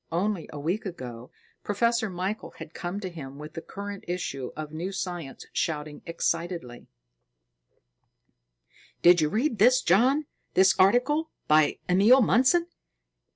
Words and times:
Only 0.11 0.49
a 0.51 0.59
week 0.59 0.87
ago, 0.87 1.29
Professor 1.63 2.09
Michael 2.09 2.55
had 2.57 2.73
come 2.73 2.99
to 3.01 3.09
him 3.11 3.37
with 3.37 3.53
the 3.53 3.61
current 3.61 4.03
issue 4.07 4.51
of 4.57 4.71
New 4.71 4.91
Science, 4.91 5.45
shouting 5.53 6.01
excitedly: 6.07 6.87
"Did 9.03 9.21
you 9.21 9.29
read 9.29 9.59
this, 9.59 9.79
John, 9.83 10.25
this 10.55 10.73
article 10.79 11.29
by 11.47 11.77
Emil 11.87 12.21
Mundson?" 12.23 12.65